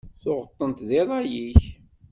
[0.21, 1.63] Tuɣeḍ-tent di rray-ik.